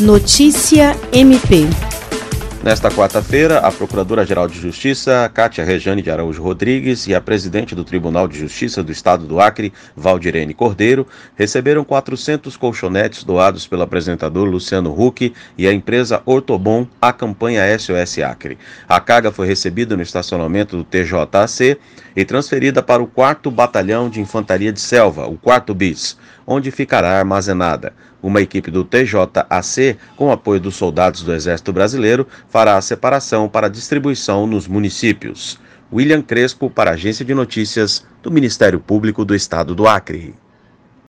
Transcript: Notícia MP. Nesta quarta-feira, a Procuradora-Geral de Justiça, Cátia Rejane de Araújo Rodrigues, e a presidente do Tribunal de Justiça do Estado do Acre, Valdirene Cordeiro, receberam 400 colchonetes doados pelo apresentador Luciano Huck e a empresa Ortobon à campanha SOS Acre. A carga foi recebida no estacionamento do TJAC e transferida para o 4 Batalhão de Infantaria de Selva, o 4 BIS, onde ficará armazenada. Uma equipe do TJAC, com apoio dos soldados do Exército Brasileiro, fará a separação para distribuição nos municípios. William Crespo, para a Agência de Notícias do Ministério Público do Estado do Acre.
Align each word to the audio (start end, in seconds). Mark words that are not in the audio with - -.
Notícia 0.00 0.94
MP. 1.10 1.64
Nesta 2.62 2.90
quarta-feira, 2.90 3.60
a 3.60 3.72
Procuradora-Geral 3.72 4.46
de 4.46 4.60
Justiça, 4.60 5.30
Cátia 5.32 5.64
Rejane 5.64 6.02
de 6.02 6.10
Araújo 6.10 6.42
Rodrigues, 6.42 7.06
e 7.06 7.14
a 7.14 7.20
presidente 7.20 7.74
do 7.74 7.82
Tribunal 7.82 8.28
de 8.28 8.38
Justiça 8.38 8.82
do 8.82 8.92
Estado 8.92 9.24
do 9.24 9.40
Acre, 9.40 9.72
Valdirene 9.96 10.52
Cordeiro, 10.52 11.06
receberam 11.34 11.82
400 11.82 12.58
colchonetes 12.58 13.24
doados 13.24 13.66
pelo 13.66 13.84
apresentador 13.84 14.46
Luciano 14.46 14.92
Huck 14.92 15.32
e 15.56 15.66
a 15.66 15.72
empresa 15.72 16.20
Ortobon 16.26 16.86
à 17.00 17.10
campanha 17.10 17.64
SOS 17.78 18.18
Acre. 18.18 18.58
A 18.86 19.00
carga 19.00 19.32
foi 19.32 19.46
recebida 19.46 19.96
no 19.96 20.02
estacionamento 20.02 20.76
do 20.76 20.84
TJAC 20.84 21.78
e 22.14 22.22
transferida 22.22 22.82
para 22.82 23.02
o 23.02 23.06
4 23.06 23.50
Batalhão 23.50 24.10
de 24.10 24.20
Infantaria 24.20 24.74
de 24.74 24.80
Selva, 24.80 25.26
o 25.26 25.38
4 25.38 25.74
BIS, 25.74 26.18
onde 26.46 26.70
ficará 26.70 27.18
armazenada. 27.18 27.94
Uma 28.26 28.40
equipe 28.40 28.72
do 28.72 28.82
TJAC, 28.82 29.96
com 30.16 30.32
apoio 30.32 30.58
dos 30.58 30.74
soldados 30.74 31.22
do 31.22 31.32
Exército 31.32 31.72
Brasileiro, 31.72 32.26
fará 32.48 32.76
a 32.76 32.82
separação 32.82 33.48
para 33.48 33.70
distribuição 33.70 34.48
nos 34.48 34.66
municípios. 34.66 35.60
William 35.92 36.20
Crespo, 36.20 36.68
para 36.68 36.90
a 36.90 36.94
Agência 36.94 37.24
de 37.24 37.32
Notícias 37.32 38.04
do 38.24 38.32
Ministério 38.32 38.80
Público 38.80 39.24
do 39.24 39.32
Estado 39.32 39.76
do 39.76 39.86
Acre. 39.86 40.34